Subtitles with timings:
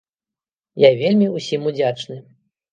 [0.87, 2.21] Я вельмі ўсім удзячны!